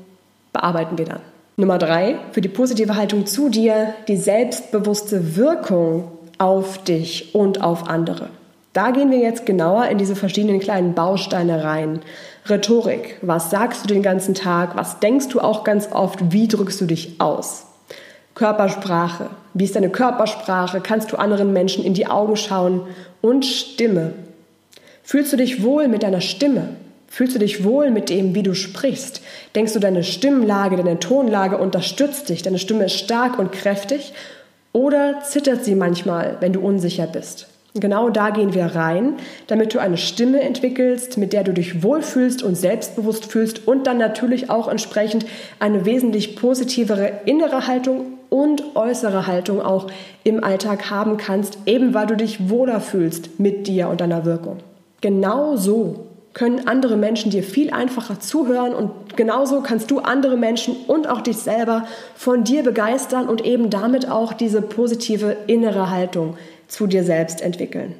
bearbeiten 0.52 0.98
wir 0.98 1.06
dann. 1.06 1.37
Nummer 1.60 1.78
drei, 1.78 2.14
für 2.30 2.40
die 2.40 2.48
positive 2.48 2.94
Haltung 2.94 3.26
zu 3.26 3.48
dir, 3.48 3.92
die 4.06 4.16
selbstbewusste 4.16 5.34
Wirkung 5.34 6.04
auf 6.38 6.84
dich 6.84 7.34
und 7.34 7.64
auf 7.64 7.88
andere. 7.88 8.28
Da 8.74 8.92
gehen 8.92 9.10
wir 9.10 9.18
jetzt 9.18 9.44
genauer 9.44 9.86
in 9.86 9.98
diese 9.98 10.14
verschiedenen 10.14 10.60
kleinen 10.60 10.94
Bausteine 10.94 11.64
rein. 11.64 11.98
Rhetorik, 12.48 13.16
was 13.22 13.50
sagst 13.50 13.82
du 13.82 13.88
den 13.88 14.04
ganzen 14.04 14.34
Tag, 14.34 14.76
was 14.76 15.00
denkst 15.00 15.30
du 15.30 15.40
auch 15.40 15.64
ganz 15.64 15.90
oft, 15.90 16.30
wie 16.30 16.46
drückst 16.46 16.80
du 16.80 16.84
dich 16.84 17.20
aus? 17.20 17.66
Körpersprache, 18.36 19.28
wie 19.52 19.64
ist 19.64 19.74
deine 19.74 19.90
Körpersprache, 19.90 20.80
kannst 20.80 21.10
du 21.10 21.16
anderen 21.16 21.52
Menschen 21.52 21.82
in 21.82 21.92
die 21.92 22.06
Augen 22.06 22.36
schauen 22.36 22.82
und 23.20 23.44
Stimme. 23.44 24.12
Fühlst 25.02 25.32
du 25.32 25.36
dich 25.36 25.64
wohl 25.64 25.88
mit 25.88 26.04
deiner 26.04 26.20
Stimme? 26.20 26.68
Fühlst 27.08 27.34
du 27.34 27.38
dich 27.38 27.64
wohl 27.64 27.90
mit 27.90 28.10
dem, 28.10 28.34
wie 28.34 28.42
du 28.42 28.54
sprichst? 28.54 29.22
Denkst 29.54 29.72
du, 29.72 29.78
deine 29.78 30.04
Stimmlage, 30.04 30.76
deine 30.76 31.00
Tonlage 31.00 31.58
unterstützt 31.58 32.28
dich? 32.28 32.42
Deine 32.42 32.58
Stimme 32.58 32.84
ist 32.84 32.98
stark 32.98 33.38
und 33.38 33.50
kräftig? 33.52 34.12
Oder 34.72 35.20
zittert 35.22 35.64
sie 35.64 35.74
manchmal, 35.74 36.36
wenn 36.40 36.52
du 36.52 36.60
unsicher 36.60 37.06
bist? 37.06 37.48
Genau 37.74 38.10
da 38.10 38.30
gehen 38.30 38.54
wir 38.54 38.66
rein, 38.66 39.14
damit 39.46 39.74
du 39.74 39.78
eine 39.78 39.96
Stimme 39.96 40.40
entwickelst, 40.40 41.16
mit 41.16 41.32
der 41.32 41.44
du 41.44 41.52
dich 41.52 41.82
wohlfühlst 41.82 42.42
und 42.42 42.56
selbstbewusst 42.56 43.26
fühlst 43.26 43.66
und 43.68 43.86
dann 43.86 43.98
natürlich 43.98 44.50
auch 44.50 44.68
entsprechend 44.68 45.26
eine 45.58 45.84
wesentlich 45.84 46.36
positivere 46.36 47.20
innere 47.24 47.66
Haltung 47.66 48.18
und 48.30 48.76
äußere 48.76 49.26
Haltung 49.26 49.62
auch 49.62 49.86
im 50.24 50.42
Alltag 50.42 50.90
haben 50.90 51.16
kannst, 51.16 51.58
eben 51.66 51.94
weil 51.94 52.06
du 52.06 52.16
dich 52.16 52.50
wohler 52.50 52.80
fühlst 52.80 53.38
mit 53.38 53.66
dir 53.66 53.88
und 53.88 54.00
deiner 54.00 54.24
Wirkung. 54.24 54.58
Genau 55.00 55.56
so 55.56 56.07
können 56.34 56.68
andere 56.68 56.96
Menschen 56.96 57.30
dir 57.30 57.42
viel 57.42 57.70
einfacher 57.70 58.20
zuhören 58.20 58.74
und 58.74 59.16
genauso 59.16 59.60
kannst 59.60 59.90
du 59.90 60.00
andere 60.00 60.36
Menschen 60.36 60.76
und 60.86 61.08
auch 61.08 61.20
dich 61.20 61.38
selber 61.38 61.86
von 62.14 62.44
dir 62.44 62.62
begeistern 62.62 63.28
und 63.28 63.44
eben 63.44 63.70
damit 63.70 64.10
auch 64.10 64.32
diese 64.32 64.62
positive 64.62 65.36
innere 65.46 65.90
Haltung 65.90 66.36
zu 66.68 66.86
dir 66.86 67.02
selbst 67.02 67.40
entwickeln. 67.40 67.94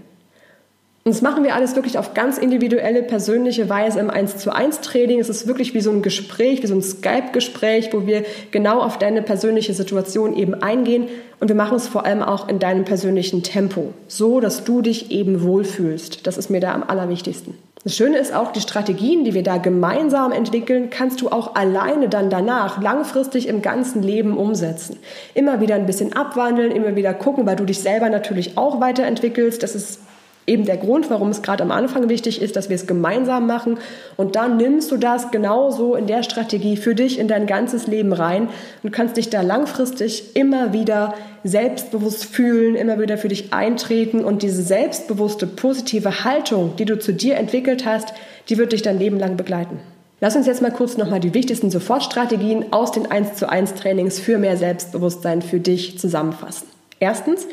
Und 1.05 1.15
das 1.15 1.23
machen 1.23 1.43
wir 1.43 1.55
alles 1.55 1.75
wirklich 1.75 1.97
auf 1.97 2.13
ganz 2.13 2.37
individuelle, 2.37 3.03
persönliche 3.03 3.69
Weise 3.71 3.99
im 3.99 4.11
1 4.11 4.37
zu 4.39 4.55
1 4.55 4.83
Training. 4.83 5.21
Es 5.21 5.31
ist 5.31 5.47
wirklich 5.47 5.73
wie 5.73 5.81
so 5.81 5.91
ein 5.91 6.03
Gespräch, 6.03 6.63
wie 6.63 6.67
so 6.67 6.75
ein 6.75 6.83
Skype-Gespräch, 6.83 7.91
wo 7.93 8.07
wir 8.07 8.25
genau 8.51 8.81
auf 8.81 8.99
deine 8.99 9.23
persönliche 9.23 9.73
Situation 9.73 10.37
eben 10.37 10.55
eingehen. 10.55 11.09
Und 11.41 11.49
wir 11.49 11.57
machen 11.57 11.77
es 11.77 11.89
vor 11.89 12.05
allem 12.05 12.23
auch 12.23 12.49
in 12.49 12.59
deinem 12.59 12.85
persönlichen 12.85 13.43
Tempo, 13.43 13.95
so 14.07 14.41
dass 14.41 14.65
du 14.65 14.83
dich 14.83 15.11
eben 15.11 15.43
wohlfühlst. 15.43 16.27
Das 16.27 16.37
ist 16.37 16.51
mir 16.51 16.61
da 16.61 16.75
am 16.75 16.83
allerwichtigsten. 16.83 17.55
Das 17.85 17.97
Schöne 17.97 18.19
ist 18.19 18.35
auch, 18.35 18.53
die 18.53 18.61
Strategien, 18.61 19.25
die 19.25 19.35
wir 19.35 19.45
da 19.45 19.57
gemeinsam 19.57 20.33
entwickeln, 20.33 20.91
kannst 20.91 21.21
du 21.21 21.31
auch 21.31 21.55
alleine 21.55 22.09
dann 22.09 22.29
danach 22.29 22.83
langfristig 22.83 23.47
im 23.47 23.63
ganzen 23.63 24.03
Leben 24.03 24.37
umsetzen. 24.37 24.99
Immer 25.33 25.61
wieder 25.61 25.77
ein 25.77 25.87
bisschen 25.87 26.13
abwandeln, 26.13 26.73
immer 26.73 26.97
wieder 26.97 27.15
gucken, 27.15 27.47
weil 27.47 27.57
du 27.57 27.65
dich 27.65 27.79
selber 27.79 28.11
natürlich 28.11 28.59
auch 28.59 28.81
weiterentwickelst. 28.81 29.63
Das 29.63 29.77
ist 29.77 30.01
eben 30.49 30.65
der 30.65 30.77
Grund, 30.77 31.11
warum 31.11 31.29
es 31.29 31.43
gerade 31.43 31.63
am 31.63 31.71
Anfang 31.71 32.09
wichtig 32.09 32.43
ist, 32.43 32.57
dass 32.57 32.69
wir 32.69 32.77
es 32.77 32.87
gemeinsam 32.87 33.47
machen. 33.47 33.79
Und 34.17 34.35
dann 34.35 34.57
nimmst 34.57 34.91
du 34.91 34.97
das 34.97 35.31
genauso 35.31 35.95
in 35.95 36.07
der 36.07 36.23
Strategie 36.23 36.77
für 36.77 36.95
dich 36.95 37.19
in 37.19 37.29
dein 37.29 37.47
ganzes 37.47 37.87
Leben 37.87 38.13
rein 38.13 38.49
und 38.83 38.93
kannst 38.93 39.17
dich 39.17 39.31
da 39.31 39.43
langfristig 39.43 40.35
immer 40.35 40.73
wieder 40.73 41.15
selbstbewusst 41.45 42.25
fühlen, 42.25 42.75
immer 42.75 42.99
wieder 42.99 43.19
für 43.19 43.29
dich 43.29 43.53
eintreten 43.53 44.25
und 44.25 44.43
diese 44.43 44.63
selbstbewusste, 44.63 45.47
positive 45.47 46.25
Haltung, 46.25 46.75
die 46.77 46.85
du 46.85 46.99
zu 46.99 47.13
dir 47.13 47.37
entwickelt 47.37 47.85
hast, 47.87 48.15
die 48.49 48.59
wird 48.59 48.73
dich 48.73 48.83
dein 48.83 48.99
Leben 48.99 49.19
lang 49.19 49.37
begleiten. 49.37 49.79
Lass 50.21 50.35
uns 50.35 50.47
jetzt 50.47 50.63
mal 50.63 50.73
kurz 50.73 50.97
nochmal 50.97 51.21
die 51.21 51.33
wichtigsten 51.33 51.71
Sofortstrategien 51.71 52.73
aus 52.73 52.91
den 52.91 53.09
1 53.09 53.35
zu 53.35 53.49
1 53.49 53.75
Trainings 53.75 54.19
für 54.19 54.39
mehr 54.39 54.57
Selbstbewusstsein 54.57 55.43
für 55.43 55.61
dich 55.61 55.99
zusammenfassen. 55.99 56.67
Erstens, 56.99 57.47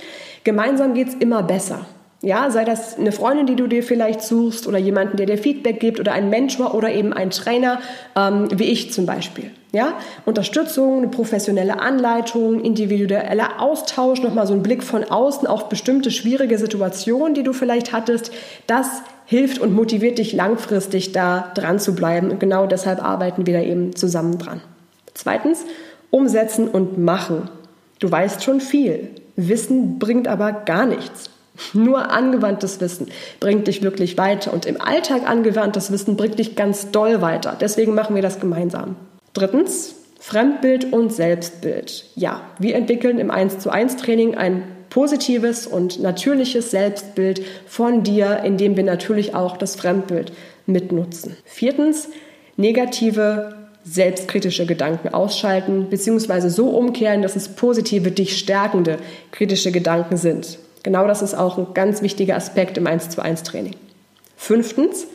gemeinsam 0.43 0.95
geht 0.95 1.09
es 1.09 1.13
immer 1.15 1.43
besser. 1.43 1.85
Ja, 2.25 2.49
sei 2.49 2.65
das 2.65 2.97
eine 2.97 3.11
Freundin, 3.11 3.45
die 3.45 3.55
du 3.55 3.67
dir 3.67 3.83
vielleicht 3.83 4.23
suchst 4.23 4.65
oder 4.65 4.79
jemanden, 4.79 5.15
der 5.15 5.27
dir 5.27 5.37
Feedback 5.37 5.79
gibt 5.79 5.99
oder 5.99 6.11
ein 6.13 6.31
Mentor 6.31 6.73
oder 6.73 6.91
eben 6.91 7.13
ein 7.13 7.29
Trainer, 7.29 7.79
ähm, 8.15 8.47
wie 8.51 8.63
ich 8.63 8.91
zum 8.91 9.05
Beispiel. 9.05 9.51
Ja, 9.71 9.93
Unterstützung, 10.25 10.97
eine 10.97 11.07
professionelle 11.09 11.79
Anleitung, 11.79 12.61
individueller 12.61 13.61
Austausch, 13.61 14.23
nochmal 14.23 14.47
so 14.47 14.55
ein 14.55 14.63
Blick 14.63 14.81
von 14.81 15.03
außen 15.03 15.47
auf 15.47 15.69
bestimmte 15.69 16.09
schwierige 16.09 16.57
Situationen, 16.57 17.35
die 17.35 17.43
du 17.43 17.53
vielleicht 17.53 17.93
hattest, 17.93 18.31
das 18.65 18.87
hilft 19.27 19.59
und 19.59 19.75
motiviert 19.75 20.17
dich 20.17 20.33
langfristig 20.33 21.11
da 21.11 21.51
dran 21.53 21.77
zu 21.77 21.93
bleiben. 21.93 22.31
Und 22.31 22.39
genau 22.39 22.65
deshalb 22.65 23.03
arbeiten 23.03 23.45
wir 23.45 23.53
da 23.53 23.61
eben 23.61 23.95
zusammen 23.95 24.39
dran. 24.39 24.61
Zweitens, 25.13 25.63
umsetzen 26.09 26.69
und 26.69 26.97
machen. 26.97 27.51
Du 27.99 28.09
weißt 28.09 28.43
schon 28.43 28.61
viel. 28.61 29.11
Wissen 29.35 29.99
bringt 29.99 30.27
aber 30.27 30.53
gar 30.53 30.87
nichts. 30.87 31.29
Nur 31.73 32.11
angewandtes 32.11 32.79
Wissen 32.81 33.07
bringt 33.39 33.67
dich 33.67 33.81
wirklich 33.81 34.17
weiter 34.17 34.53
und 34.53 34.65
im 34.65 34.79
Alltag 34.81 35.29
angewandtes 35.29 35.91
Wissen 35.91 36.15
bringt 36.15 36.39
dich 36.39 36.55
ganz 36.55 36.91
doll 36.91 37.21
weiter. 37.21 37.57
Deswegen 37.59 37.95
machen 37.95 38.15
wir 38.15 38.21
das 38.21 38.39
gemeinsam. 38.39 38.95
Drittens, 39.33 39.95
Fremdbild 40.19 40.91
und 40.91 41.13
Selbstbild. 41.13 42.05
Ja, 42.15 42.41
wir 42.57 42.75
entwickeln 42.75 43.19
im 43.19 43.29
1 43.29 43.59
zu 43.59 43.69
1 43.69 43.97
Training 43.97 44.35
ein 44.35 44.63
positives 44.89 45.67
und 45.67 45.99
natürliches 45.99 46.71
Selbstbild 46.71 47.41
von 47.67 48.03
dir, 48.03 48.41
indem 48.43 48.77
wir 48.77 48.83
natürlich 48.83 49.35
auch 49.35 49.57
das 49.57 49.75
Fremdbild 49.75 50.31
mitnutzen. 50.65 51.35
Viertens, 51.43 52.09
negative 52.57 53.55
selbstkritische 53.83 54.65
Gedanken 54.65 55.09
ausschalten 55.13 55.89
bzw. 55.89 56.49
so 56.49 56.69
umkehren, 56.69 57.21
dass 57.21 57.35
es 57.35 57.49
positive, 57.49 58.11
dich 58.11 58.37
stärkende 58.37 58.97
kritische 59.31 59.71
Gedanken 59.71 60.17
sind. 60.17 60.57
Genau 60.85 61.07
das 61.07 61.23
ist 61.23 61.33
auch 61.33 61.57
ein 61.57 61.73
ganz 61.73 62.03
wichtiger 62.03 62.35
Aspekt 62.35 62.77
im 62.77 62.85
1 62.85 63.09
zu 63.09 63.19
1 63.19 63.41
Training. 63.41 63.75
Fünftens, 64.37 65.07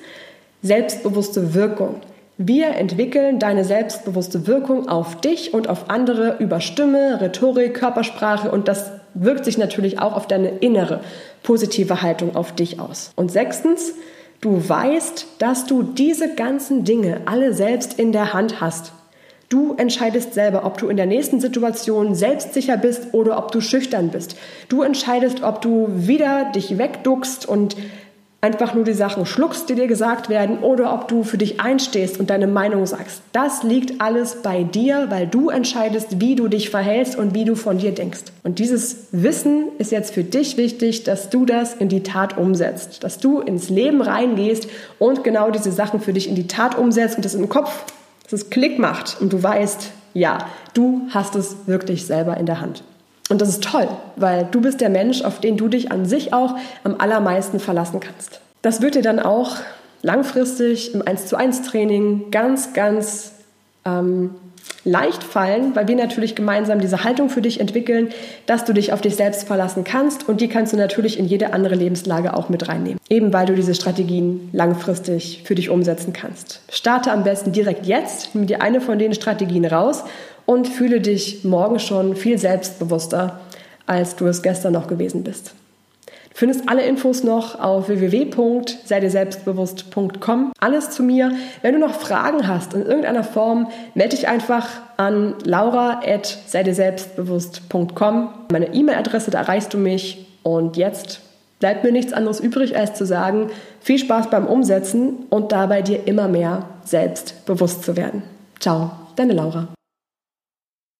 selbstbewusste 0.62 1.54
Wirkung. 1.54 2.00
Wir 2.38 2.70
entwickeln 2.74 3.38
deine 3.38 3.64
selbstbewusste 3.64 4.48
Wirkung 4.48 4.88
auf 4.88 5.20
dich 5.20 5.54
und 5.54 5.68
auf 5.68 5.88
andere 5.88 6.38
über 6.40 6.60
Stimme, 6.60 7.20
Rhetorik, 7.20 7.74
Körpersprache 7.74 8.50
und 8.50 8.66
das 8.66 8.90
wirkt 9.14 9.44
sich 9.44 9.58
natürlich 9.58 10.00
auch 10.00 10.16
auf 10.16 10.26
deine 10.26 10.48
innere 10.48 11.02
positive 11.44 12.02
Haltung 12.02 12.34
auf 12.34 12.52
dich 12.52 12.80
aus. 12.80 13.12
Und 13.14 13.30
sechstens, 13.30 13.92
du 14.40 14.68
weißt, 14.68 15.26
dass 15.38 15.66
du 15.66 15.84
diese 15.84 16.34
ganzen 16.34 16.82
Dinge 16.82 17.20
alle 17.26 17.54
selbst 17.54 17.96
in 17.96 18.10
der 18.10 18.32
Hand 18.32 18.60
hast. 18.60 18.90
Du 19.50 19.74
entscheidest 19.76 20.32
selber, 20.32 20.64
ob 20.64 20.78
du 20.78 20.86
in 20.86 20.96
der 20.96 21.06
nächsten 21.06 21.40
Situation 21.40 22.14
selbstsicher 22.14 22.76
bist 22.76 23.08
oder 23.10 23.36
ob 23.36 23.50
du 23.50 23.60
schüchtern 23.60 24.10
bist. 24.10 24.36
Du 24.68 24.82
entscheidest, 24.82 25.42
ob 25.42 25.60
du 25.60 25.88
wieder 25.90 26.52
dich 26.54 26.78
wegduckst 26.78 27.48
und 27.48 27.74
einfach 28.40 28.74
nur 28.74 28.84
die 28.84 28.92
Sachen 28.92 29.26
schluckst, 29.26 29.68
die 29.68 29.74
dir 29.74 29.88
gesagt 29.88 30.28
werden, 30.28 30.60
oder 30.60 30.94
ob 30.94 31.08
du 31.08 31.24
für 31.24 31.36
dich 31.36 31.60
einstehst 31.60 32.20
und 32.20 32.30
deine 32.30 32.46
Meinung 32.46 32.86
sagst. 32.86 33.22
Das 33.32 33.64
liegt 33.64 34.00
alles 34.00 34.36
bei 34.36 34.62
dir, 34.62 35.06
weil 35.10 35.26
du 35.26 35.50
entscheidest, 35.50 36.20
wie 36.20 36.36
du 36.36 36.46
dich 36.46 36.70
verhältst 36.70 37.18
und 37.18 37.34
wie 37.34 37.44
du 37.44 37.56
von 37.56 37.78
dir 37.78 37.90
denkst. 37.90 38.22
Und 38.44 38.60
dieses 38.60 39.08
Wissen 39.10 39.64
ist 39.78 39.90
jetzt 39.90 40.14
für 40.14 40.22
dich 40.22 40.58
wichtig, 40.58 41.02
dass 41.02 41.28
du 41.28 41.44
das 41.44 41.74
in 41.74 41.88
die 41.88 42.04
Tat 42.04 42.38
umsetzt, 42.38 43.02
dass 43.02 43.18
du 43.18 43.40
ins 43.40 43.68
Leben 43.68 44.00
reingehst 44.00 44.68
und 45.00 45.24
genau 45.24 45.50
diese 45.50 45.72
Sachen 45.72 45.98
für 45.98 46.12
dich 46.12 46.28
in 46.28 46.36
die 46.36 46.46
Tat 46.46 46.78
umsetzt 46.78 47.16
und 47.16 47.24
das 47.24 47.34
im 47.34 47.48
Kopf 47.48 47.84
dass 48.30 48.42
es 48.42 48.50
Klick 48.50 48.78
macht 48.78 49.20
und 49.20 49.32
du 49.32 49.42
weißt, 49.42 49.90
ja, 50.14 50.38
du 50.74 51.02
hast 51.10 51.34
es 51.34 51.56
wirklich 51.66 52.06
selber 52.06 52.36
in 52.36 52.46
der 52.46 52.60
Hand. 52.60 52.82
Und 53.28 53.40
das 53.40 53.48
ist 53.48 53.62
toll, 53.62 53.88
weil 54.16 54.48
du 54.50 54.60
bist 54.60 54.80
der 54.80 54.90
Mensch, 54.90 55.22
auf 55.22 55.40
den 55.40 55.56
du 55.56 55.68
dich 55.68 55.92
an 55.92 56.04
sich 56.04 56.32
auch 56.32 56.56
am 56.82 56.96
allermeisten 56.98 57.60
verlassen 57.60 58.00
kannst. 58.00 58.40
Das 58.62 58.82
wird 58.82 58.96
dir 58.96 59.02
dann 59.02 59.20
auch 59.20 59.56
langfristig 60.02 60.94
im 60.94 61.06
1 61.06 61.26
zu 61.26 61.36
1 61.36 61.62
Training 61.62 62.30
ganz, 62.30 62.72
ganz 62.72 63.32
ähm, 63.84 64.34
leicht 64.84 65.22
fallen, 65.22 65.76
weil 65.76 65.88
wir 65.88 65.96
natürlich 65.96 66.34
gemeinsam 66.34 66.80
diese 66.80 67.04
Haltung 67.04 67.28
für 67.28 67.42
dich 67.42 67.60
entwickeln, 67.60 68.08
dass 68.46 68.64
du 68.64 68.72
dich 68.72 68.92
auf 68.92 69.00
dich 69.00 69.16
selbst 69.16 69.46
verlassen 69.46 69.84
kannst 69.84 70.28
und 70.28 70.40
die 70.40 70.48
kannst 70.48 70.72
du 70.72 70.76
natürlich 70.76 71.18
in 71.18 71.26
jede 71.26 71.52
andere 71.52 71.74
Lebenslage 71.74 72.34
auch 72.34 72.48
mit 72.48 72.68
reinnehmen. 72.68 72.98
Eben 73.08 73.32
weil 73.32 73.46
du 73.46 73.54
diese 73.54 73.74
Strategien 73.74 74.48
langfristig 74.52 75.42
für 75.44 75.54
dich 75.54 75.68
umsetzen 75.68 76.12
kannst. 76.12 76.62
Starte 76.70 77.12
am 77.12 77.24
besten 77.24 77.52
direkt 77.52 77.86
jetzt, 77.86 78.34
nimm 78.34 78.46
dir 78.46 78.62
eine 78.62 78.80
von 78.80 78.98
den 78.98 79.12
Strategien 79.14 79.64
raus 79.64 80.04
und 80.46 80.66
fühle 80.66 81.00
dich 81.00 81.44
morgen 81.44 81.78
schon 81.78 82.16
viel 82.16 82.38
selbstbewusster, 82.38 83.40
als 83.86 84.16
du 84.16 84.26
es 84.26 84.42
gestern 84.42 84.72
noch 84.72 84.86
gewesen 84.86 85.24
bist. 85.24 85.52
Findest 86.32 86.68
alle 86.68 86.82
Infos 86.82 87.24
noch 87.24 87.58
auf 87.60 87.88
www.seidirselbstbewusst.com. 87.88 90.52
Alles 90.58 90.90
zu 90.90 91.02
mir. 91.02 91.32
Wenn 91.62 91.72
du 91.74 91.80
noch 91.80 91.94
Fragen 91.94 92.46
hast 92.46 92.74
in 92.74 92.86
irgendeiner 92.86 93.24
Form, 93.24 93.66
melde 93.94 94.14
dich 94.16 94.28
einfach 94.28 94.68
an 94.96 95.34
laura.seidirselbstbewusst.com. 95.44 98.28
Meine 98.52 98.72
E-Mail-Adresse, 98.72 99.30
da 99.30 99.40
erreichst 99.40 99.74
du 99.74 99.78
mich. 99.78 100.26
Und 100.42 100.76
jetzt 100.76 101.20
bleibt 101.58 101.84
mir 101.84 101.92
nichts 101.92 102.12
anderes 102.12 102.40
übrig, 102.40 102.76
als 102.76 102.94
zu 102.94 103.04
sagen, 103.04 103.50
viel 103.80 103.98
Spaß 103.98 104.30
beim 104.30 104.46
Umsetzen 104.46 105.26
und 105.28 105.52
dabei 105.52 105.82
dir 105.82 106.06
immer 106.06 106.28
mehr 106.28 106.64
selbstbewusst 106.84 107.84
zu 107.84 107.96
werden. 107.96 108.22
Ciao, 108.58 108.92
deine 109.16 109.34
Laura. 109.34 109.68